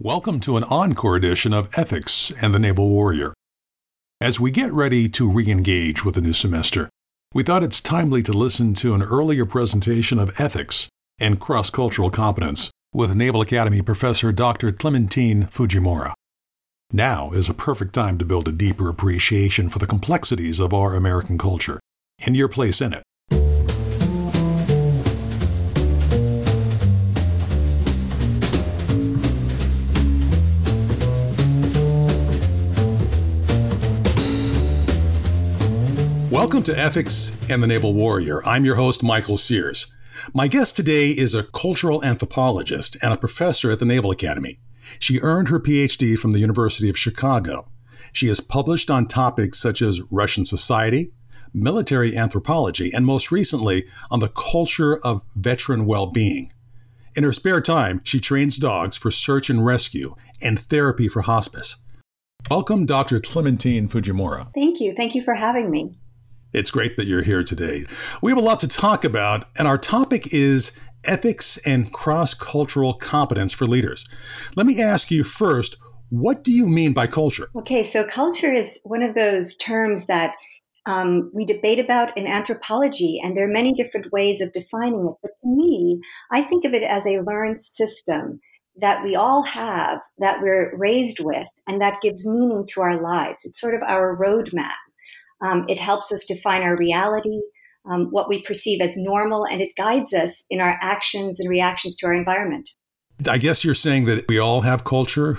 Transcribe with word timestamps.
Welcome 0.00 0.38
to 0.40 0.56
an 0.56 0.62
encore 0.62 1.16
edition 1.16 1.52
of 1.52 1.76
Ethics 1.76 2.30
and 2.40 2.54
the 2.54 2.60
Naval 2.60 2.88
Warrior. 2.88 3.34
As 4.20 4.38
we 4.38 4.52
get 4.52 4.72
ready 4.72 5.08
to 5.08 5.28
re 5.28 5.50
engage 5.50 6.04
with 6.04 6.14
the 6.14 6.20
new 6.20 6.32
semester, 6.32 6.88
we 7.34 7.42
thought 7.42 7.64
it's 7.64 7.80
timely 7.80 8.22
to 8.22 8.32
listen 8.32 8.74
to 8.74 8.94
an 8.94 9.02
earlier 9.02 9.44
presentation 9.44 10.20
of 10.20 10.30
ethics 10.38 10.88
and 11.18 11.40
cross 11.40 11.68
cultural 11.70 12.10
competence 12.10 12.70
with 12.94 13.16
Naval 13.16 13.40
Academy 13.40 13.82
professor 13.82 14.30
Dr. 14.30 14.70
Clementine 14.70 15.46
Fujimura. 15.46 16.12
Now 16.92 17.32
is 17.32 17.48
a 17.48 17.52
perfect 17.52 17.92
time 17.92 18.18
to 18.18 18.24
build 18.24 18.46
a 18.46 18.52
deeper 18.52 18.88
appreciation 18.88 19.68
for 19.68 19.80
the 19.80 19.86
complexities 19.88 20.60
of 20.60 20.72
our 20.72 20.94
American 20.94 21.38
culture 21.38 21.80
and 22.24 22.36
your 22.36 22.46
place 22.46 22.80
in 22.80 22.92
it. 22.92 23.02
Welcome 36.38 36.62
to 36.62 36.78
Ethics 36.78 37.36
and 37.50 37.60
the 37.60 37.66
Naval 37.66 37.94
Warrior. 37.94 38.46
I'm 38.46 38.64
your 38.64 38.76
host, 38.76 39.02
Michael 39.02 39.36
Sears. 39.36 39.92
My 40.32 40.46
guest 40.46 40.76
today 40.76 41.08
is 41.08 41.34
a 41.34 41.42
cultural 41.42 42.04
anthropologist 42.04 42.96
and 43.02 43.12
a 43.12 43.16
professor 43.16 43.72
at 43.72 43.80
the 43.80 43.84
Naval 43.84 44.12
Academy. 44.12 44.60
She 45.00 45.18
earned 45.20 45.48
her 45.48 45.58
PhD 45.58 46.16
from 46.16 46.30
the 46.30 46.38
University 46.38 46.88
of 46.88 46.96
Chicago. 46.96 47.66
She 48.12 48.28
has 48.28 48.38
published 48.38 48.88
on 48.88 49.08
topics 49.08 49.58
such 49.58 49.82
as 49.82 50.00
Russian 50.12 50.44
society, 50.44 51.10
military 51.52 52.16
anthropology, 52.16 52.92
and 52.94 53.04
most 53.04 53.32
recently 53.32 53.86
on 54.08 54.20
the 54.20 54.28
culture 54.28 54.96
of 54.98 55.22
veteran 55.34 55.86
well 55.86 56.06
being. 56.06 56.52
In 57.16 57.24
her 57.24 57.32
spare 57.32 57.60
time, 57.60 58.00
she 58.04 58.20
trains 58.20 58.58
dogs 58.58 58.96
for 58.96 59.10
search 59.10 59.50
and 59.50 59.66
rescue 59.66 60.14
and 60.40 60.60
therapy 60.60 61.08
for 61.08 61.22
hospice. 61.22 61.78
Welcome, 62.48 62.86
Dr. 62.86 63.18
Clementine 63.18 63.88
Fujimura. 63.88 64.54
Thank 64.54 64.78
you. 64.78 64.94
Thank 64.96 65.16
you 65.16 65.24
for 65.24 65.34
having 65.34 65.68
me. 65.68 65.98
It's 66.52 66.70
great 66.70 66.96
that 66.96 67.06
you're 67.06 67.22
here 67.22 67.44
today. 67.44 67.84
We 68.22 68.30
have 68.30 68.38
a 68.38 68.42
lot 68.42 68.60
to 68.60 68.68
talk 68.68 69.04
about, 69.04 69.48
and 69.58 69.68
our 69.68 69.78
topic 69.78 70.32
is 70.32 70.72
ethics 71.04 71.58
and 71.66 71.92
cross 71.92 72.34
cultural 72.34 72.94
competence 72.94 73.52
for 73.52 73.66
leaders. 73.66 74.08
Let 74.56 74.66
me 74.66 74.80
ask 74.80 75.10
you 75.10 75.24
first 75.24 75.76
what 76.10 76.42
do 76.42 76.52
you 76.52 76.66
mean 76.66 76.94
by 76.94 77.06
culture? 77.06 77.50
Okay, 77.54 77.82
so 77.82 78.02
culture 78.02 78.50
is 78.50 78.80
one 78.82 79.02
of 79.02 79.14
those 79.14 79.54
terms 79.56 80.06
that 80.06 80.36
um, 80.86 81.30
we 81.34 81.44
debate 81.44 81.78
about 81.78 82.16
in 82.16 82.26
anthropology, 82.26 83.20
and 83.22 83.36
there 83.36 83.44
are 83.44 83.52
many 83.52 83.74
different 83.74 84.10
ways 84.10 84.40
of 84.40 84.50
defining 84.54 85.06
it. 85.06 85.16
But 85.20 85.32
to 85.42 85.48
me, 85.48 86.00
I 86.32 86.42
think 86.42 86.64
of 86.64 86.72
it 86.72 86.82
as 86.82 87.06
a 87.06 87.20
learned 87.20 87.62
system 87.62 88.40
that 88.80 89.04
we 89.04 89.16
all 89.16 89.42
have, 89.42 89.98
that 90.18 90.40
we're 90.40 90.74
raised 90.78 91.18
with, 91.20 91.48
and 91.66 91.82
that 91.82 92.00
gives 92.00 92.26
meaning 92.26 92.64
to 92.68 92.80
our 92.80 93.02
lives. 93.02 93.44
It's 93.44 93.60
sort 93.60 93.74
of 93.74 93.82
our 93.82 94.16
roadmap. 94.16 94.76
Um, 95.44 95.64
it 95.68 95.78
helps 95.78 96.12
us 96.12 96.24
define 96.24 96.62
our 96.62 96.76
reality, 96.76 97.40
um, 97.88 98.08
what 98.10 98.28
we 98.28 98.42
perceive 98.42 98.80
as 98.80 98.96
normal, 98.96 99.44
and 99.44 99.60
it 99.60 99.72
guides 99.76 100.12
us 100.12 100.44
in 100.50 100.60
our 100.60 100.78
actions 100.80 101.40
and 101.40 101.48
reactions 101.48 101.96
to 101.96 102.06
our 102.06 102.14
environment. 102.14 102.70
I 103.28 103.38
guess 103.38 103.64
you're 103.64 103.74
saying 103.74 104.04
that 104.06 104.28
we 104.28 104.38
all 104.38 104.60
have 104.60 104.84
culture. 104.84 105.38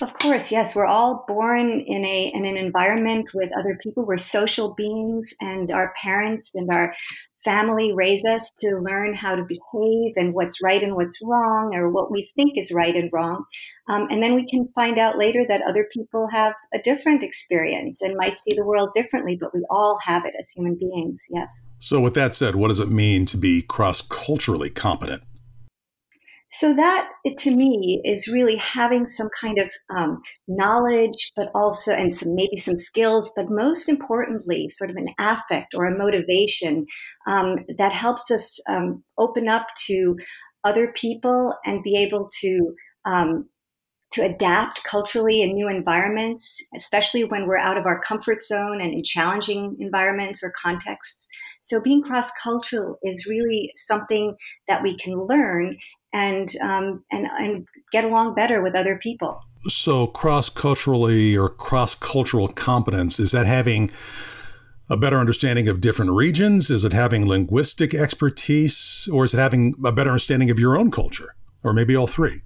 Of 0.00 0.12
course, 0.14 0.50
yes. 0.50 0.74
We're 0.74 0.86
all 0.86 1.24
born 1.28 1.80
in 1.86 2.04
a 2.04 2.30
in 2.34 2.44
an 2.44 2.56
environment 2.56 3.30
with 3.32 3.50
other 3.58 3.78
people. 3.82 4.04
We're 4.04 4.16
social 4.16 4.74
beings, 4.74 5.32
and 5.40 5.70
our 5.70 5.92
parents 6.02 6.50
and 6.54 6.68
our 6.70 6.94
family 7.44 7.92
raise 7.94 8.24
us 8.24 8.50
to 8.60 8.76
learn 8.78 9.14
how 9.14 9.34
to 9.34 9.44
behave 9.44 10.12
and 10.16 10.34
what's 10.34 10.62
right 10.62 10.82
and 10.82 10.94
what's 10.94 11.18
wrong, 11.22 11.74
or 11.74 11.90
what 11.90 12.10
we 12.10 12.30
think 12.36 12.56
is 12.56 12.72
right 12.72 12.94
and 12.94 13.10
wrong. 13.12 13.44
Um, 13.88 14.06
and 14.10 14.22
then 14.22 14.34
we 14.34 14.46
can 14.46 14.68
find 14.74 14.98
out 14.98 15.18
later 15.18 15.44
that 15.48 15.62
other 15.62 15.86
people 15.92 16.28
have 16.30 16.54
a 16.74 16.78
different 16.78 17.22
experience 17.22 18.00
and 18.02 18.16
might 18.16 18.38
see 18.38 18.54
the 18.54 18.64
world 18.64 18.90
differently, 18.94 19.36
but 19.40 19.54
we 19.54 19.64
all 19.70 19.98
have 20.04 20.24
it 20.24 20.34
as 20.38 20.50
human 20.50 20.76
beings, 20.76 21.22
yes. 21.30 21.66
So, 21.78 22.00
with 22.00 22.14
that 22.14 22.34
said, 22.34 22.56
what 22.56 22.68
does 22.68 22.80
it 22.80 22.90
mean 22.90 23.26
to 23.26 23.36
be 23.36 23.62
cross 23.62 24.02
culturally 24.02 24.70
competent? 24.70 25.22
So 26.52 26.74
that, 26.74 27.08
to 27.38 27.50
me, 27.54 28.02
is 28.04 28.26
really 28.26 28.56
having 28.56 29.06
some 29.06 29.28
kind 29.40 29.58
of 29.58 29.70
um, 29.94 30.20
knowledge, 30.48 31.32
but 31.36 31.48
also, 31.54 31.92
and 31.92 32.12
some 32.12 32.34
maybe 32.34 32.56
some 32.56 32.76
skills, 32.76 33.32
but 33.36 33.48
most 33.48 33.88
importantly, 33.88 34.68
sort 34.68 34.90
of 34.90 34.96
an 34.96 35.08
affect 35.18 35.74
or 35.74 35.86
a 35.86 35.96
motivation 35.96 36.86
um, 37.28 37.58
that 37.78 37.92
helps 37.92 38.32
us 38.32 38.58
um, 38.68 39.04
open 39.16 39.48
up 39.48 39.68
to 39.86 40.16
other 40.64 40.92
people 40.92 41.54
and 41.64 41.84
be 41.84 41.96
able 41.96 42.28
to 42.40 42.74
um, 43.04 43.48
to 44.12 44.22
adapt 44.22 44.82
culturally 44.82 45.40
in 45.42 45.54
new 45.54 45.68
environments, 45.68 46.60
especially 46.74 47.22
when 47.22 47.46
we're 47.46 47.56
out 47.56 47.78
of 47.78 47.86
our 47.86 48.00
comfort 48.00 48.42
zone 48.42 48.80
and 48.80 48.92
in 48.92 49.04
challenging 49.04 49.76
environments 49.78 50.42
or 50.42 50.52
contexts. 50.60 51.28
So 51.60 51.80
being 51.80 52.02
cross 52.02 52.32
cultural 52.42 52.98
is 53.04 53.26
really 53.26 53.70
something 53.76 54.34
that 54.66 54.82
we 54.82 54.96
can 54.96 55.14
learn 55.14 55.76
and 56.12 56.50
um, 56.60 57.04
and 57.10 57.26
and 57.38 57.66
get 57.92 58.04
along 58.04 58.34
better 58.34 58.62
with 58.62 58.74
other 58.74 58.96
people. 58.96 59.42
So 59.68 60.06
cross 60.06 60.48
culturally 60.48 61.36
or 61.36 61.48
cross 61.48 61.94
cultural 61.94 62.48
competence 62.48 63.20
is 63.20 63.32
that 63.32 63.46
having 63.46 63.90
a 64.88 64.96
better 64.96 65.18
understanding 65.18 65.68
of 65.68 65.80
different 65.80 66.10
regions? 66.10 66.70
Is 66.70 66.84
it 66.84 66.92
having 66.92 67.26
linguistic 67.26 67.94
expertise, 67.94 69.08
or 69.12 69.24
is 69.24 69.34
it 69.34 69.38
having 69.38 69.74
a 69.84 69.92
better 69.92 70.10
understanding 70.10 70.50
of 70.50 70.58
your 70.58 70.76
own 70.76 70.90
culture, 70.90 71.36
or 71.62 71.72
maybe 71.72 71.96
all 71.96 72.08
three? 72.08 72.42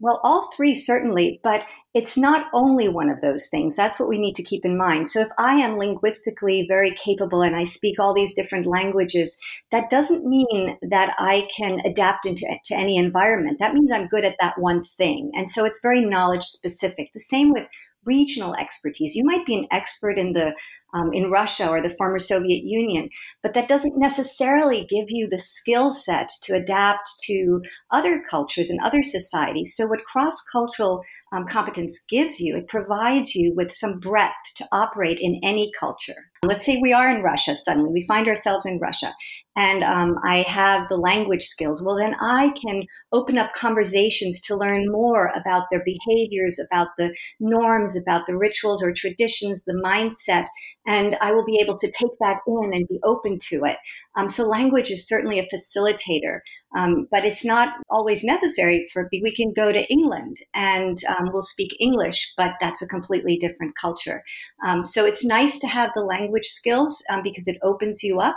Well, 0.00 0.20
all 0.24 0.50
three 0.54 0.74
certainly, 0.74 1.40
but 1.44 1.64
it's 1.94 2.18
not 2.18 2.48
only 2.52 2.88
one 2.88 3.08
of 3.08 3.20
those 3.20 3.48
things. 3.48 3.76
That's 3.76 4.00
what 4.00 4.08
we 4.08 4.18
need 4.18 4.34
to 4.34 4.42
keep 4.42 4.64
in 4.64 4.76
mind. 4.76 5.08
So 5.08 5.20
if 5.20 5.28
I 5.38 5.54
am 5.54 5.78
linguistically 5.78 6.66
very 6.68 6.90
capable 6.90 7.42
and 7.42 7.54
I 7.54 7.64
speak 7.64 7.98
all 7.98 8.12
these 8.12 8.34
different 8.34 8.66
languages, 8.66 9.36
that 9.70 9.90
doesn't 9.90 10.26
mean 10.26 10.76
that 10.90 11.14
I 11.18 11.48
can 11.56 11.80
adapt 11.84 12.26
into 12.26 12.44
to 12.64 12.74
any 12.74 12.96
environment. 12.96 13.60
That 13.60 13.74
means 13.74 13.92
I'm 13.92 14.08
good 14.08 14.24
at 14.24 14.36
that 14.40 14.58
one 14.58 14.82
thing. 14.82 15.30
And 15.34 15.48
so 15.48 15.64
it's 15.64 15.80
very 15.80 16.04
knowledge 16.04 16.44
specific. 16.44 17.10
The 17.14 17.20
same 17.20 17.52
with 17.52 17.68
regional 18.04 18.54
expertise. 18.54 19.14
You 19.14 19.24
might 19.24 19.46
be 19.46 19.54
an 19.54 19.66
expert 19.70 20.18
in 20.18 20.32
the 20.32 20.54
um, 20.94 21.12
in 21.12 21.28
Russia 21.30 21.68
or 21.68 21.82
the 21.82 21.94
former 21.98 22.20
Soviet 22.20 22.62
Union, 22.62 23.08
but 23.42 23.52
that 23.54 23.66
doesn't 23.66 23.98
necessarily 23.98 24.86
give 24.88 25.06
you 25.08 25.28
the 25.28 25.40
skill 25.40 25.90
set 25.90 26.28
to 26.42 26.54
adapt 26.54 27.08
to 27.24 27.62
other 27.90 28.22
cultures 28.22 28.70
and 28.70 28.78
other 28.80 29.02
societies. 29.02 29.74
So, 29.76 29.86
what 29.86 30.04
cross 30.04 30.40
cultural 30.52 31.02
um, 31.32 31.46
competence 31.46 32.00
gives 32.08 32.40
you, 32.40 32.56
it 32.56 32.68
provides 32.68 33.34
you 33.34 33.52
with 33.56 33.72
some 33.72 33.98
breadth 33.98 34.34
to 34.56 34.68
operate 34.70 35.18
in 35.20 35.40
any 35.42 35.72
culture. 35.78 36.30
Let's 36.46 36.66
say 36.66 36.78
we 36.80 36.92
are 36.92 37.10
in 37.10 37.22
Russia 37.22 37.54
suddenly, 37.56 37.90
we 37.90 38.06
find 38.06 38.28
ourselves 38.28 38.66
in 38.66 38.78
Russia, 38.78 39.14
and 39.56 39.84
um, 39.84 40.16
I 40.24 40.42
have 40.42 40.88
the 40.88 40.96
language 40.96 41.44
skills. 41.44 41.82
Well, 41.82 41.96
then 41.96 42.14
I 42.20 42.52
can 42.60 42.82
open 43.12 43.38
up 43.38 43.52
conversations 43.54 44.40
to 44.42 44.56
learn 44.56 44.90
more 44.90 45.32
about 45.34 45.64
their 45.70 45.82
behaviors, 45.84 46.58
about 46.58 46.88
the 46.98 47.14
norms, 47.40 47.96
about 47.96 48.26
the 48.26 48.36
rituals 48.36 48.82
or 48.82 48.92
traditions, 48.92 49.62
the 49.66 49.80
mindset, 49.84 50.46
and 50.86 51.16
I 51.20 51.32
will 51.32 51.44
be 51.44 51.58
able 51.60 51.78
to 51.78 51.90
take 51.90 52.12
that 52.20 52.40
in 52.46 52.74
and 52.74 52.88
be 52.88 53.00
open 53.02 53.38
to 53.50 53.64
it. 53.64 53.78
Um, 54.16 54.28
so 54.28 54.44
language 54.44 54.90
is 54.90 55.08
certainly 55.08 55.38
a 55.38 55.48
facilitator, 55.52 56.40
um, 56.76 57.08
but 57.10 57.24
it's 57.24 57.44
not 57.44 57.74
always 57.90 58.22
necessary 58.22 58.88
for. 58.92 59.08
We 59.10 59.34
can 59.34 59.52
go 59.52 59.72
to 59.72 59.90
England 59.90 60.38
and 60.54 60.98
um, 61.08 61.30
we'll 61.32 61.42
speak 61.42 61.76
English, 61.80 62.32
but 62.36 62.52
that's 62.60 62.82
a 62.82 62.86
completely 62.86 63.36
different 63.38 63.76
culture. 63.76 64.22
Um, 64.64 64.82
so 64.82 65.04
it's 65.04 65.24
nice 65.24 65.58
to 65.60 65.66
have 65.66 65.90
the 65.94 66.02
language 66.02 66.46
skills 66.46 67.02
um, 67.10 67.22
because 67.22 67.48
it 67.48 67.58
opens 67.62 68.02
you 68.02 68.20
up, 68.20 68.36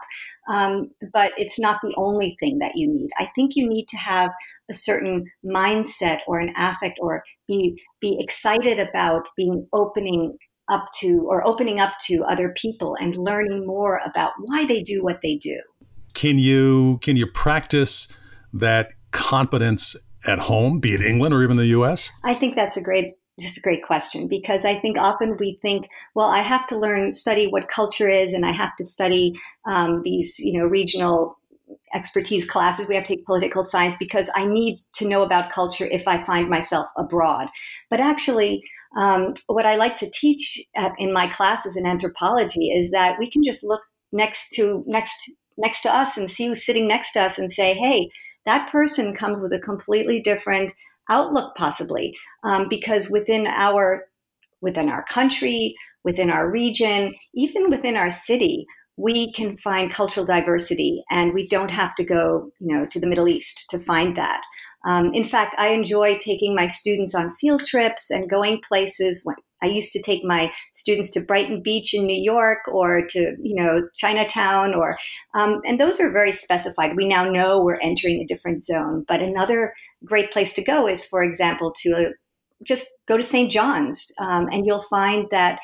um, 0.49 0.89
but 1.13 1.31
it's 1.37 1.59
not 1.59 1.79
the 1.83 1.93
only 1.97 2.35
thing 2.39 2.57
that 2.59 2.75
you 2.75 2.87
need. 2.87 3.09
I 3.17 3.27
think 3.35 3.55
you 3.55 3.69
need 3.69 3.87
to 3.89 3.97
have 3.97 4.31
a 4.69 4.73
certain 4.73 5.25
mindset 5.45 6.19
or 6.27 6.39
an 6.39 6.53
affect 6.57 6.97
or 7.01 7.23
be 7.47 7.81
be 8.01 8.17
excited 8.19 8.79
about 8.79 9.23
being 9.35 9.67
opening 9.73 10.37
up 10.69 10.89
to 10.95 11.25
or 11.27 11.45
opening 11.47 11.79
up 11.79 11.93
to 12.05 12.23
other 12.25 12.53
people 12.55 12.95
and 12.99 13.15
learning 13.15 13.65
more 13.65 14.01
about 14.05 14.33
why 14.39 14.65
they 14.65 14.81
do 14.81 15.03
what 15.03 15.19
they 15.21 15.35
do. 15.35 15.59
Can 16.13 16.39
you 16.39 16.99
can 17.01 17.15
you 17.15 17.27
practice 17.27 18.07
that 18.53 18.91
competence 19.11 19.95
at 20.27 20.39
home, 20.39 20.79
be 20.79 20.93
it 20.93 21.01
England 21.01 21.33
or 21.33 21.43
even 21.43 21.57
the 21.57 21.67
US? 21.67 22.11
I 22.23 22.33
think 22.33 22.55
that's 22.55 22.77
a 22.77 22.81
great 22.81 23.13
just 23.39 23.57
a 23.57 23.61
great 23.61 23.83
question 23.83 24.27
because 24.27 24.65
I 24.65 24.79
think 24.79 24.97
often 24.97 25.37
we 25.37 25.59
think, 25.61 25.89
well, 26.15 26.27
I 26.27 26.39
have 26.39 26.65
to 26.67 26.77
learn, 26.77 27.11
study 27.11 27.45
what 27.47 27.67
culture 27.67 28.09
is, 28.09 28.33
and 28.33 28.45
I 28.45 28.51
have 28.51 28.75
to 28.77 28.85
study 28.85 29.39
um, 29.67 30.01
these, 30.03 30.39
you 30.39 30.57
know, 30.57 30.65
regional 30.65 31.37
expertise 31.97 32.47
classes. 32.49 32.87
We 32.87 32.95
have 32.95 33.03
to 33.05 33.15
take 33.15 33.25
political 33.25 33.63
science 33.63 33.95
because 33.97 34.29
I 34.35 34.45
need 34.45 34.83
to 34.95 35.07
know 35.07 35.23
about 35.23 35.51
culture 35.51 35.87
if 35.91 36.07
I 36.07 36.23
find 36.23 36.47
myself 36.49 36.87
abroad. 36.95 37.47
But 37.89 37.99
actually, 37.99 38.61
um, 38.95 39.33
what 39.47 39.65
I 39.65 39.75
like 39.75 39.97
to 39.97 40.11
teach 40.11 40.61
at, 40.75 40.93
in 40.99 41.11
my 41.11 41.27
classes 41.27 41.75
in 41.75 41.85
anthropology 41.85 42.69
is 42.69 42.91
that 42.91 43.17
we 43.19 43.29
can 43.29 43.43
just 43.43 43.63
look 43.63 43.81
next 44.11 44.51
to 44.53 44.83
next 44.87 45.31
next 45.57 45.81
to 45.81 45.93
us 45.93 46.17
and 46.17 46.29
see 46.29 46.47
who's 46.47 46.65
sitting 46.65 46.87
next 46.87 47.13
to 47.13 47.19
us 47.19 47.39
and 47.39 47.51
say, 47.51 47.73
hey, 47.73 48.07
that 48.45 48.71
person 48.71 49.15
comes 49.15 49.41
with 49.41 49.51
a 49.51 49.59
completely 49.59 50.21
different 50.21 50.71
outlook, 51.09 51.55
possibly, 51.55 52.15
um, 52.43 52.67
because 52.69 53.09
within 53.09 53.47
our 53.47 54.05
within 54.61 54.89
our 54.89 55.03
country, 55.05 55.75
within 56.03 56.29
our 56.29 56.49
region, 56.49 57.13
even 57.35 57.69
within 57.69 57.97
our 57.97 58.09
city, 58.09 58.65
we 58.97 59.31
can 59.31 59.55
find 59.57 59.91
cultural 59.91 60.25
diversity, 60.25 61.03
and 61.09 61.33
we 61.33 61.47
don't 61.47 61.69
have 61.69 61.93
to 61.95 62.03
go, 62.03 62.51
you 62.59 62.75
know, 62.75 62.85
to 62.87 62.99
the 62.99 63.07
Middle 63.07 63.27
East 63.27 63.65
to 63.69 63.79
find 63.79 64.17
that. 64.17 64.41
Um, 64.85 65.13
in 65.13 65.23
fact, 65.23 65.55
I 65.57 65.69
enjoy 65.69 66.17
taking 66.17 66.55
my 66.55 66.67
students 66.67 67.13
on 67.13 67.35
field 67.35 67.63
trips 67.65 68.09
and 68.09 68.29
going 68.29 68.61
places. 68.61 69.21
When, 69.23 69.35
I 69.61 69.67
used 69.67 69.91
to 69.93 70.01
take 70.01 70.23
my 70.23 70.51
students 70.71 71.09
to 71.11 71.21
Brighton 71.21 71.61
Beach 71.63 71.93
in 71.93 72.05
New 72.05 72.21
York 72.21 72.59
or 72.67 73.05
to, 73.07 73.35
you 73.41 73.55
know, 73.55 73.81
Chinatown 73.95 74.75
or, 74.75 74.97
um, 75.33 75.61
and 75.65 75.79
those 75.79 75.99
are 75.99 76.11
very 76.11 76.31
specified. 76.31 76.95
We 76.95 77.07
now 77.07 77.27
know 77.27 77.63
we're 77.63 77.79
entering 77.81 78.21
a 78.21 78.27
different 78.27 78.63
zone. 78.63 79.03
But 79.07 79.21
another 79.21 79.73
great 80.05 80.31
place 80.31 80.53
to 80.53 80.63
go 80.63 80.87
is, 80.87 81.03
for 81.03 81.23
example, 81.23 81.73
to 81.81 81.93
uh, 81.93 82.09
just 82.63 82.87
go 83.07 83.17
to 83.17 83.23
St. 83.23 83.51
John's, 83.51 84.11
um, 84.19 84.47
and 84.51 84.65
you'll 84.65 84.83
find 84.83 85.27
that 85.31 85.59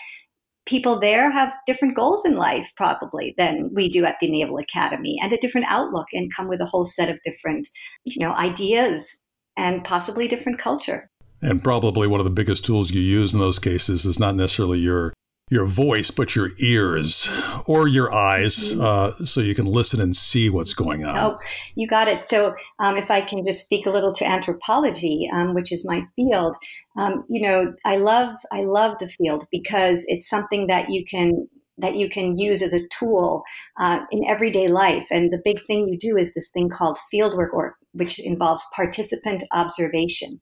people 0.65 0.99
there 0.99 1.31
have 1.31 1.51
different 1.67 1.95
goals 1.95 2.25
in 2.25 2.35
life 2.35 2.71
probably 2.77 3.33
than 3.37 3.69
we 3.73 3.89
do 3.89 4.05
at 4.05 4.15
the 4.21 4.29
Naval 4.29 4.57
Academy 4.57 5.17
and 5.21 5.33
a 5.33 5.37
different 5.37 5.67
outlook 5.69 6.07
and 6.13 6.33
come 6.33 6.47
with 6.47 6.61
a 6.61 6.65
whole 6.65 6.85
set 6.85 7.09
of 7.09 7.17
different, 7.23 7.67
you 8.05 8.25
know, 8.25 8.33
ideas 8.35 9.21
and 9.57 9.83
possibly 9.83 10.27
different 10.27 10.59
culture. 10.59 11.09
And 11.41 11.63
probably 11.63 12.07
one 12.07 12.21
of 12.21 12.23
the 12.23 12.29
biggest 12.29 12.63
tools 12.63 12.91
you 12.91 13.01
use 13.01 13.33
in 13.33 13.39
those 13.39 13.59
cases 13.59 14.05
is 14.05 14.19
not 14.19 14.35
necessarily 14.35 14.79
your 14.79 15.13
your 15.49 15.65
voice, 15.65 16.09
but 16.09 16.35
your 16.35 16.49
ears 16.61 17.29
or 17.65 17.87
your 17.87 18.13
eyes, 18.13 18.73
mm-hmm. 18.73 18.81
uh, 18.81 19.25
so 19.25 19.41
you 19.41 19.53
can 19.53 19.65
listen 19.65 19.99
and 20.01 20.15
see 20.15 20.49
what's 20.49 20.73
going 20.73 21.03
on. 21.03 21.17
Oh, 21.17 21.37
you 21.75 21.87
got 21.87 22.07
it. 22.07 22.23
So, 22.23 22.55
um, 22.79 22.97
if 22.97 23.11
I 23.11 23.21
can 23.21 23.45
just 23.45 23.61
speak 23.61 23.85
a 23.85 23.91
little 23.91 24.13
to 24.13 24.25
anthropology, 24.25 25.29
um, 25.33 25.53
which 25.53 25.71
is 25.71 25.85
my 25.85 26.03
field, 26.15 26.55
um, 26.97 27.25
you 27.29 27.41
know, 27.41 27.73
I 27.85 27.97
love 27.97 28.35
I 28.51 28.61
love 28.61 28.95
the 28.99 29.09
field 29.09 29.45
because 29.51 30.05
it's 30.07 30.29
something 30.29 30.67
that 30.67 30.89
you 30.89 31.03
can 31.09 31.47
that 31.77 31.95
you 31.95 32.07
can 32.07 32.37
use 32.37 32.61
as 32.61 32.73
a 32.73 32.87
tool 32.99 33.43
uh, 33.79 33.99
in 34.11 34.23
everyday 34.27 34.67
life. 34.67 35.07
And 35.11 35.33
the 35.33 35.41
big 35.43 35.59
thing 35.65 35.87
you 35.87 35.97
do 35.97 36.17
is 36.17 36.33
this 36.33 36.51
thing 36.51 36.69
called 36.69 36.99
fieldwork, 37.13 37.51
or 37.51 37.75
which 37.93 38.19
involves 38.19 38.65
participant 38.75 39.43
observation, 39.51 40.39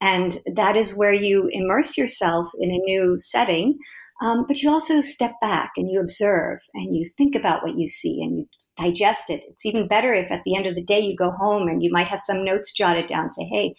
and 0.00 0.38
that 0.54 0.76
is 0.76 0.96
where 0.96 1.12
you 1.14 1.48
immerse 1.50 1.96
yourself 1.96 2.48
in 2.60 2.70
a 2.70 2.78
new 2.78 3.16
setting. 3.18 3.78
Um, 4.22 4.44
but 4.46 4.62
you 4.62 4.70
also 4.70 5.00
step 5.00 5.32
back 5.40 5.72
and 5.76 5.90
you 5.90 6.00
observe 6.00 6.60
and 6.74 6.94
you 6.94 7.10
think 7.18 7.34
about 7.34 7.64
what 7.64 7.76
you 7.76 7.88
see 7.88 8.22
and 8.22 8.38
you 8.38 8.46
digest 8.76 9.28
it. 9.28 9.44
It's 9.48 9.66
even 9.66 9.88
better 9.88 10.12
if 10.12 10.30
at 10.30 10.42
the 10.44 10.54
end 10.54 10.66
of 10.66 10.76
the 10.76 10.84
day 10.84 11.00
you 11.00 11.16
go 11.16 11.32
home 11.32 11.66
and 11.66 11.82
you 11.82 11.90
might 11.90 12.06
have 12.06 12.20
some 12.20 12.44
notes 12.44 12.72
jotted 12.72 13.08
down, 13.08 13.30
say, 13.30 13.44
hey, 13.44 13.74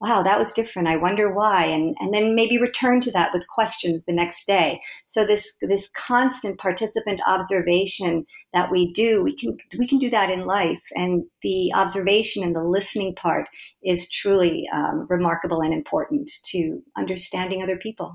wow, 0.00 0.20
that 0.24 0.38
was 0.38 0.52
different. 0.52 0.88
I 0.88 0.96
wonder 0.96 1.32
why. 1.32 1.66
And, 1.66 1.96
and 2.00 2.12
then 2.12 2.34
maybe 2.34 2.60
return 2.60 3.00
to 3.02 3.12
that 3.12 3.32
with 3.32 3.46
questions 3.46 4.02
the 4.02 4.12
next 4.12 4.48
day. 4.48 4.80
So 5.06 5.24
this, 5.24 5.54
this 5.62 5.88
constant 5.96 6.58
participant 6.58 7.20
observation 7.24 8.26
that 8.52 8.72
we 8.72 8.92
do, 8.92 9.22
we 9.22 9.36
can, 9.36 9.56
we 9.78 9.86
can 9.86 9.98
do 9.98 10.10
that 10.10 10.28
in 10.28 10.44
life. 10.44 10.82
And 10.96 11.22
the 11.42 11.72
observation 11.72 12.42
and 12.42 12.54
the 12.54 12.64
listening 12.64 13.14
part 13.14 13.48
is 13.84 14.10
truly 14.10 14.68
um, 14.74 15.06
remarkable 15.08 15.60
and 15.60 15.72
important 15.72 16.32
to 16.46 16.82
understanding 16.96 17.62
other 17.62 17.78
people. 17.78 18.12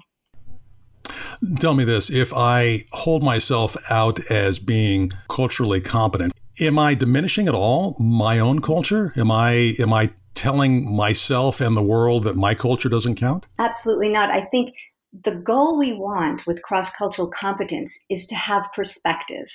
Tell 1.60 1.74
me 1.74 1.84
this 1.84 2.10
if 2.10 2.34
I 2.36 2.86
hold 2.92 3.24
myself 3.24 3.78
out 3.90 4.20
as 4.30 4.60
being 4.60 5.12
culturally 5.30 5.82
competent, 5.82 6.34
am 6.60 6.78
I 6.78 6.94
diminishing 6.96 7.48
at 7.48 7.54
all 7.54 7.96
my 8.00 8.40
own 8.40 8.62
culture? 8.62 9.14
Am 9.16 9.32
I 9.32 9.76
am 9.80 9.94
I 9.94 10.12
telling 10.36 10.96
myself 10.96 11.60
and 11.62 11.76
the 11.76 11.84
world 11.84 12.24
that 12.24 12.36
my 12.36 12.56
culture 12.56 12.90
doesn't 12.90 13.16
count? 13.16 13.48
Absolutely 13.58 14.10
not. 14.10 14.30
I 14.30 14.46
think 14.46 14.74
the 15.12 15.36
goal 15.36 15.78
we 15.78 15.94
want 15.94 16.46
with 16.46 16.62
cross 16.62 16.92
cultural 16.92 17.28
competence 17.28 17.98
is 18.10 18.28
to 18.28 18.36
have 18.36 18.64
perspective 18.76 19.48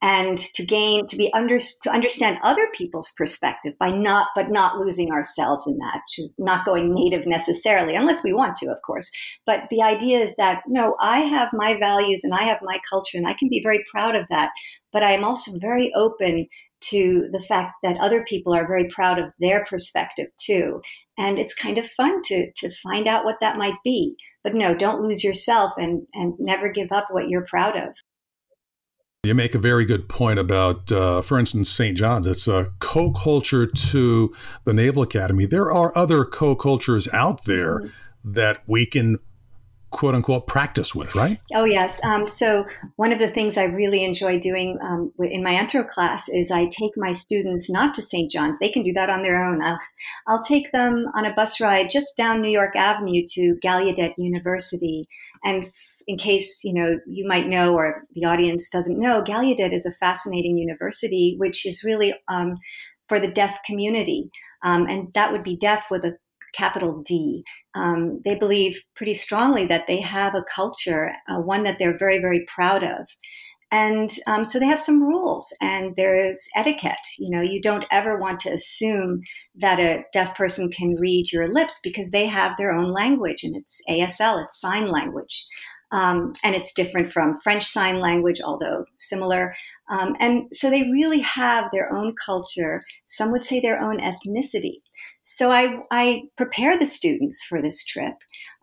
and 0.00 0.38
to 0.38 0.64
gain 0.64 1.06
to 1.08 1.16
be 1.16 1.32
under 1.32 1.58
to 1.58 1.90
understand 1.90 2.38
other 2.44 2.68
people's 2.76 3.12
perspective 3.16 3.74
by 3.80 3.90
not 3.90 4.28
but 4.36 4.50
not 4.50 4.78
losing 4.78 5.10
ourselves 5.10 5.66
in 5.66 5.76
that 5.78 6.00
not 6.38 6.64
going 6.64 6.94
native 6.94 7.26
necessarily 7.26 7.96
unless 7.96 8.22
we 8.22 8.32
want 8.32 8.56
to 8.56 8.70
of 8.70 8.78
course. 8.86 9.10
But 9.46 9.64
the 9.70 9.82
idea 9.82 10.20
is 10.20 10.36
that 10.36 10.62
no 10.68 10.96
i 11.00 11.20
have 11.20 11.50
my 11.52 11.76
values 11.76 12.22
and 12.22 12.32
i 12.32 12.42
have 12.42 12.58
my 12.62 12.78
culture 12.88 13.18
and 13.18 13.26
i 13.26 13.34
can 13.34 13.48
be 13.48 13.62
very 13.62 13.84
proud 13.92 14.14
of 14.14 14.26
that 14.30 14.50
but 14.92 15.02
i 15.02 15.10
am 15.10 15.24
also 15.24 15.50
very 15.58 15.92
open 15.96 16.46
to 16.80 17.28
the 17.32 17.42
fact 17.46 17.74
that 17.82 17.98
other 17.98 18.24
people 18.24 18.54
are 18.54 18.66
very 18.66 18.88
proud 18.88 19.18
of 19.18 19.32
their 19.38 19.64
perspective 19.66 20.28
too. 20.38 20.80
And 21.18 21.38
it's 21.38 21.54
kind 21.54 21.76
of 21.76 21.90
fun 21.90 22.22
to 22.24 22.50
to 22.56 22.70
find 22.82 23.06
out 23.06 23.24
what 23.24 23.36
that 23.40 23.58
might 23.58 23.74
be 23.84 24.16
but 24.42 24.54
no, 24.54 24.74
don't 24.74 25.02
lose 25.02 25.22
yourself 25.22 25.72
and, 25.76 26.06
and 26.14 26.34
never 26.38 26.70
give 26.70 26.92
up 26.92 27.08
what 27.10 27.28
you're 27.28 27.46
proud 27.46 27.76
of. 27.76 27.94
You 29.22 29.34
make 29.34 29.54
a 29.54 29.58
very 29.58 29.84
good 29.84 30.08
point 30.08 30.38
about, 30.38 30.90
uh, 30.90 31.20
for 31.20 31.38
instance, 31.38 31.68
St. 31.68 31.96
John's. 31.96 32.26
It's 32.26 32.48
a 32.48 32.72
co 32.78 33.12
culture 33.12 33.66
to 33.66 34.34
the 34.64 34.72
Naval 34.72 35.02
Academy. 35.02 35.44
There 35.44 35.70
are 35.70 35.96
other 35.96 36.24
co 36.24 36.56
cultures 36.56 37.06
out 37.12 37.44
there 37.44 37.80
mm-hmm. 37.80 38.32
that 38.32 38.62
we 38.66 38.86
can 38.86 39.18
quote 39.90 40.14
unquote 40.14 40.46
practice 40.46 40.94
with, 40.94 41.14
right? 41.14 41.40
Oh, 41.54 41.64
yes. 41.64 42.00
Um, 42.02 42.26
so, 42.26 42.66
one 42.96 43.12
of 43.12 43.18
the 43.18 43.28
things 43.28 43.56
I 43.56 43.64
really 43.64 44.04
enjoy 44.04 44.38
doing 44.38 44.78
um, 44.82 45.12
in 45.18 45.42
my 45.42 45.54
anthro 45.54 45.86
class 45.86 46.28
is 46.28 46.50
I 46.50 46.66
take 46.66 46.92
my 46.96 47.12
students 47.12 47.68
not 47.70 47.94
to 47.94 48.02
St. 48.02 48.30
John's. 48.30 48.58
They 48.58 48.70
can 48.70 48.82
do 48.82 48.92
that 48.94 49.10
on 49.10 49.22
their 49.22 49.44
own. 49.44 49.62
I'll, 49.62 49.78
I'll 50.26 50.44
take 50.44 50.72
them 50.72 51.06
on 51.14 51.24
a 51.24 51.34
bus 51.34 51.60
ride 51.60 51.90
just 51.90 52.16
down 52.16 52.40
New 52.40 52.50
York 52.50 52.76
Avenue 52.76 53.24
to 53.32 53.56
Gallaudet 53.62 54.14
University. 54.16 55.08
And 55.44 55.70
in 56.06 56.18
case 56.18 56.62
you 56.64 56.74
know 56.74 56.98
you 57.06 57.26
might 57.26 57.48
know 57.48 57.74
or 57.74 58.04
the 58.14 58.24
audience 58.24 58.68
doesn't 58.70 58.98
know, 58.98 59.22
Gallaudet 59.22 59.72
is 59.72 59.86
a 59.86 59.92
fascinating 60.00 60.56
university, 60.56 61.34
which 61.38 61.66
is 61.66 61.84
really 61.84 62.14
um, 62.28 62.58
for 63.08 63.18
the 63.18 63.30
deaf 63.30 63.58
community. 63.66 64.30
Um, 64.62 64.86
and 64.88 65.12
that 65.14 65.32
would 65.32 65.42
be 65.42 65.56
deaf 65.56 65.86
with 65.90 66.04
a 66.04 66.16
capital 66.54 67.02
D. 67.06 67.42
Um, 67.74 68.20
they 68.24 68.34
believe 68.34 68.80
pretty 68.96 69.14
strongly 69.14 69.66
that 69.66 69.86
they 69.86 70.00
have 70.00 70.34
a 70.34 70.44
culture, 70.54 71.12
uh, 71.28 71.36
one 71.36 71.62
that 71.64 71.78
they're 71.78 71.98
very, 71.98 72.18
very 72.18 72.46
proud 72.54 72.82
of. 72.82 73.06
And 73.72 74.10
um, 74.26 74.44
so 74.44 74.58
they 74.58 74.66
have 74.66 74.80
some 74.80 75.02
rules 75.02 75.54
and 75.60 75.94
there's 75.96 76.48
etiquette. 76.56 76.96
You 77.18 77.30
know, 77.30 77.40
you 77.40 77.62
don't 77.62 77.84
ever 77.92 78.18
want 78.18 78.40
to 78.40 78.52
assume 78.52 79.20
that 79.56 79.78
a 79.78 80.02
deaf 80.12 80.36
person 80.36 80.70
can 80.70 80.96
read 80.96 81.30
your 81.32 81.52
lips 81.52 81.78
because 81.82 82.10
they 82.10 82.26
have 82.26 82.56
their 82.58 82.72
own 82.72 82.92
language 82.92 83.44
and 83.44 83.54
it's 83.54 83.80
ASL, 83.88 84.42
it's 84.42 84.60
sign 84.60 84.88
language. 84.88 85.44
Um, 85.92 86.32
and 86.44 86.54
it's 86.54 86.72
different 86.72 87.12
from 87.12 87.40
French 87.42 87.64
Sign 87.64 87.98
Language, 88.00 88.40
although 88.40 88.84
similar. 88.96 89.56
Um, 89.90 90.14
and 90.20 90.44
so 90.52 90.70
they 90.70 90.82
really 90.82 91.20
have 91.20 91.64
their 91.72 91.92
own 91.92 92.14
culture. 92.24 92.82
Some 93.06 93.32
would 93.32 93.44
say 93.44 93.60
their 93.60 93.80
own 93.80 93.98
ethnicity. 93.98 94.76
So 95.32 95.52
I, 95.52 95.78
I 95.92 96.22
prepare 96.36 96.76
the 96.76 96.86
students 96.86 97.44
for 97.44 97.62
this 97.62 97.84
trip. 97.84 98.14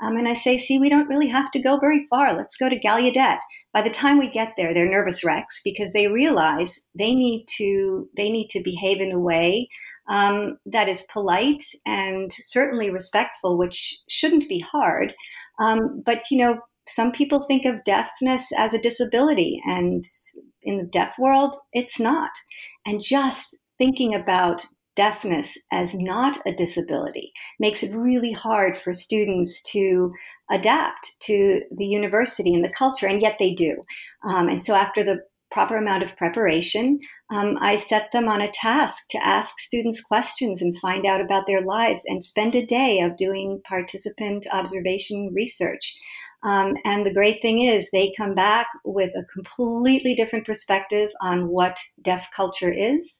Um, 0.02 0.18
and 0.18 0.28
I 0.28 0.34
say, 0.34 0.58
see, 0.58 0.78
we 0.78 0.90
don't 0.90 1.08
really 1.08 1.30
have 1.30 1.50
to 1.52 1.62
go 1.62 1.78
very 1.78 2.06
far. 2.10 2.34
Let's 2.34 2.58
go 2.58 2.68
to 2.68 2.78
Gallaudet. 2.78 3.40
By 3.74 3.82
the 3.82 3.90
time 3.90 4.20
we 4.20 4.30
get 4.30 4.54
there, 4.58 4.74
they're 4.74 4.90
nervous 4.90 5.24
wrecks 5.24 5.62
because 5.64 5.94
they 5.94 6.10
realize 6.10 6.86
they 6.94 7.16
need 7.16 7.46
to 7.58 8.10
they 8.18 8.30
need 8.30 8.50
to 8.50 8.62
behave 8.62 9.00
in 9.00 9.14
a 9.14 9.20
way 9.20 9.70
um, 10.10 10.58
that 10.66 10.90
is 10.90 11.08
polite 11.10 11.64
and 11.86 12.32
certainly 12.34 12.90
respectful, 12.90 13.58
which 13.58 13.98
shouldn't 14.10 14.50
be 14.50 14.60
hard. 14.60 15.14
Um, 15.60 16.04
but 16.06 16.24
you 16.30 16.38
know, 16.38 16.60
some 16.86 17.14
people 17.14 17.46
think 17.48 17.66
of 17.66 17.84
deafness 17.86 18.52
as 18.58 18.74
a 18.74 18.82
disability, 18.82 19.62
and 19.66 20.06
in 20.64 20.78
the 20.78 20.86
deaf 20.86 21.16
world, 21.18 21.56
it's 21.72 21.98
not. 21.98 22.32
And 22.86 23.02
just 23.02 23.56
thinking 23.78 24.14
about 24.14 24.64
deafness 24.98 25.58
as 25.72 25.94
not 25.94 26.40
a 26.46 26.52
disability 26.52 27.32
makes 27.60 27.84
it 27.84 27.96
really 27.96 28.34
hard 28.34 28.78
for 28.78 28.92
students 28.92 29.62
to 29.62 30.12
adapt 30.52 31.16
to 31.22 31.62
the 31.72 31.86
university 31.86 32.54
and 32.54 32.66
the 32.66 32.74
culture, 32.74 33.08
and 33.08 33.22
yet 33.22 33.38
they 33.40 33.54
do. 33.54 33.82
Um, 34.28 34.50
and 34.50 34.62
so, 34.62 34.74
after 34.74 35.04
the 35.04 35.22
proper 35.52 35.78
amount 35.78 36.04
of 36.04 36.18
preparation, 36.18 37.00
um, 37.30 37.58
I 37.62 37.76
set 37.76 38.12
them 38.12 38.28
on 38.28 38.42
a 38.42 38.52
task 38.52 39.08
to 39.10 39.26
ask 39.26 39.60
students 39.60 40.02
questions 40.02 40.62
and 40.62 40.78
find 40.78 41.06
out 41.06 41.22
about 41.22 41.46
their 41.48 41.62
lives 41.62 42.04
and 42.06 42.24
spend 42.24 42.56
a 42.56 42.66
day 42.66 43.00
of 43.00 43.18
doing 43.18 43.62
participant 43.68 44.48
observation 44.52 45.32
research. 45.34 45.96
Um, 46.44 46.76
and 46.86 47.06
the 47.06 47.14
great 47.14 47.42
thing 47.42 47.62
is, 47.62 47.90
they 47.92 48.14
come 48.16 48.34
back 48.34 48.68
with 48.86 49.12
a 49.16 49.26
completely 49.34 50.16
different 50.16 50.46
perspective 50.46 51.10
on 51.22 51.48
what 51.48 51.78
deaf 52.02 52.28
culture 52.36 52.72
is. 52.72 53.20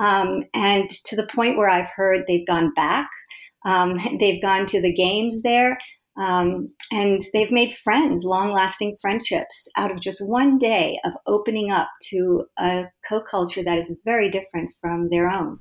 Um, 0.00 0.44
and 0.54 0.90
to 1.04 1.14
the 1.14 1.26
point 1.26 1.58
where 1.58 1.68
I've 1.68 1.88
heard 1.94 2.24
they've 2.26 2.46
gone 2.46 2.72
back, 2.74 3.08
um, 3.64 3.98
they've 4.18 4.42
gone 4.42 4.66
to 4.66 4.80
the 4.80 4.92
games 4.92 5.42
there, 5.42 5.78
um, 6.16 6.70
and 6.90 7.20
they've 7.32 7.52
made 7.52 7.72
friends, 7.72 8.24
long 8.24 8.52
lasting 8.52 8.96
friendships 9.00 9.68
out 9.76 9.90
of 9.90 10.00
just 10.00 10.26
one 10.26 10.58
day 10.58 10.98
of 11.04 11.12
opening 11.26 11.70
up 11.70 11.88
to 12.10 12.44
a 12.58 12.86
co 13.08 13.20
culture 13.20 13.62
that 13.62 13.78
is 13.78 13.94
very 14.04 14.28
different 14.28 14.70
from 14.80 15.08
their 15.10 15.28
own. 15.28 15.60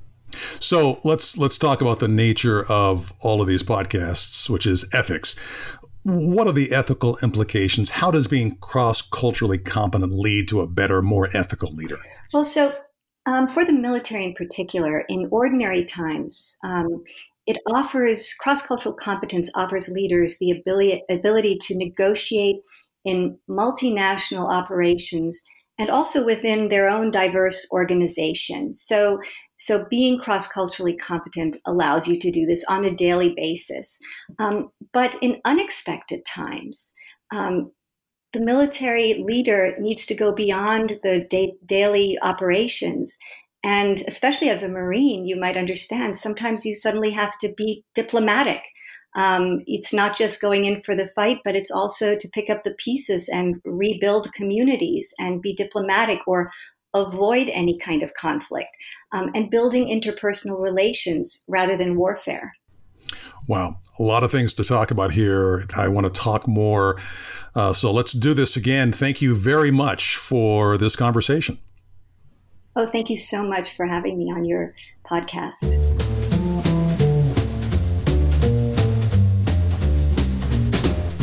So 0.60 1.00
let's 1.04 1.38
let's 1.38 1.58
talk 1.58 1.82
about 1.82 2.00
the 2.00 2.08
nature 2.08 2.66
of 2.66 3.14
all 3.22 3.42
of 3.42 3.48
these 3.48 3.64
podcasts, 3.64 4.50
which 4.50 4.66
is 4.66 4.90
ethics. 4.94 5.36
What 6.04 6.48
are 6.48 6.54
the 6.54 6.72
ethical 6.72 7.18
implications? 7.22 7.90
How 7.90 8.10
does 8.10 8.28
being 8.28 8.56
cross 8.58 9.02
culturally 9.02 9.58
competent 9.58 10.14
lead 10.14 10.48
to 10.48 10.62
a 10.62 10.68
better, 10.68 11.02
more 11.02 11.30
ethical 11.34 11.74
leader? 11.74 12.00
Well, 12.34 12.46
so 12.46 12.74
um, 13.26 13.48
for 13.48 13.66
the 13.66 13.74
military 13.74 14.26
in 14.26 14.34
particular, 14.34 15.02
in 15.10 15.28
ordinary 15.32 15.86
times, 15.86 16.56
um, 16.64 17.04
it 17.46 17.58
offers 17.72 18.34
cross 18.36 18.62
cultural 18.62 18.94
competence 18.94 19.50
offers 19.56 19.90
leaders 19.90 20.38
the 20.38 20.52
ability 20.52 21.04
ability 21.10 21.58
to 21.62 21.78
negotiate 21.78 22.58
in 23.06 23.38
multinational 23.50 24.52
operations 24.52 25.42
and 25.80 25.90
also 25.90 26.24
within 26.26 26.70
their 26.70 26.88
own 26.90 27.10
diverse 27.10 27.68
organizations. 27.72 28.82
So 28.82 29.20
so 29.58 29.86
being 29.90 30.20
cross 30.20 30.48
culturally 30.48 30.96
competent 30.96 31.58
allows 31.66 32.08
you 32.08 32.20
to 32.20 32.32
do 32.32 32.46
this 32.46 32.64
on 32.70 32.86
a 32.86 32.96
daily 32.96 33.34
basis. 33.36 34.00
Um, 34.38 34.70
but 34.94 35.18
in 35.22 35.42
unexpected 35.44 36.26
times, 36.26 36.94
um, 37.32 37.72
the 38.34 38.40
military 38.40 39.24
leader 39.24 39.76
needs 39.80 40.06
to 40.06 40.16
go 40.16 40.32
beyond 40.32 41.00
the 41.04 41.26
da- 41.30 41.58
daily 41.66 42.18
operations. 42.22 43.18
And 43.64 44.02
especially 44.08 44.50
as 44.50 44.64
a 44.64 44.70
Marine, 44.70 45.26
you 45.26 45.40
might 45.40 45.58
understand 45.58 46.18
sometimes 46.18 46.66
you 46.66 46.76
suddenly 46.76 47.12
have 47.12 47.38
to 47.40 47.54
be 47.58 47.84
diplomatic. 47.96 48.62
Um, 49.16 49.62
it's 49.66 49.92
not 49.92 50.18
just 50.18 50.42
going 50.42 50.66
in 50.66 50.82
for 50.82 50.96
the 50.96 51.10
fight, 51.16 51.40
but 51.44 51.56
it's 51.56 51.72
also 51.72 52.16
to 52.16 52.30
pick 52.30 52.50
up 52.50 52.64
the 52.64 52.76
pieces 52.78 53.28
and 53.28 53.60
rebuild 53.66 54.32
communities 54.34 55.14
and 55.18 55.42
be 55.42 55.54
diplomatic 55.56 56.20
or 56.28 56.52
avoid 56.94 57.50
any 57.50 57.78
kind 57.80 58.04
of 58.04 58.14
conflict 58.14 58.70
um, 59.12 59.30
and 59.34 59.52
building 59.52 59.88
interpersonal 59.88 60.62
relations 60.62 61.42
rather 61.48 61.78
than 61.78 61.98
warfare. 61.98 62.54
Wow, 63.50 63.80
a 63.98 64.04
lot 64.04 64.24
of 64.24 64.32
things 64.32 64.54
to 64.54 64.64
talk 64.64 64.92
about 64.92 65.12
here. 65.12 65.66
I 65.76 65.88
want 65.88 66.06
to 66.06 66.12
talk 66.12 66.48
more. 66.48 67.02
Uh, 67.56 67.74
so 67.74 67.92
let's 67.92 68.14
do 68.14 68.36
this 68.36 68.56
again. 68.56 68.94
Thank 68.94 69.24
you 69.24 69.36
very 69.36 69.72
much 69.72 70.18
for 70.18 70.78
this 70.78 70.96
conversation. 70.96 71.58
Oh, 72.76 72.86
thank 72.86 73.10
you 73.10 73.18
so 73.18 73.42
much 73.42 73.76
for 73.76 73.88
having 73.88 74.20
me 74.20 74.32
on 74.32 74.46
your 74.46 74.76
podcast. 75.04 75.64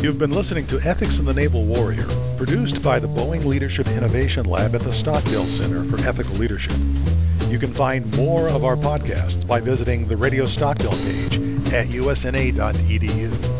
You've 0.03 0.19
been 0.19 0.31
listening 0.31 0.67
to 0.67 0.81
Ethics 0.81 1.19
in 1.19 1.25
the 1.25 1.33
Naval 1.33 1.63
Warrior, 1.63 2.07
produced 2.35 2.83
by 2.83 2.99
the 2.99 3.07
Boeing 3.07 3.45
Leadership 3.45 3.87
Innovation 3.87 4.45
Lab 4.45 4.75
at 4.75 4.81
the 4.81 4.91
Stockdale 4.91 5.45
Center 5.45 5.85
for 5.85 6.05
Ethical 6.05 6.35
Leadership. 6.35 6.75
You 7.47 7.57
can 7.57 7.73
find 7.73 8.13
more 8.17 8.49
of 8.49 8.65
our 8.65 8.75
podcasts 8.75 9.47
by 9.47 9.61
visiting 9.61 10.09
the 10.09 10.17
Radio 10.17 10.45
Stockdale 10.45 10.91
page 10.91 11.46
at 11.73 11.87
usna.edu. 11.87 13.56